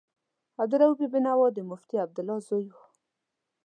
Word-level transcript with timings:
عبدالرؤف 0.61 0.99
بېنوا 1.11 1.47
د 1.53 1.57
مفتي 1.69 1.95
عبدالله 2.03 2.37
زوی 2.47 2.67
و. 2.73 2.77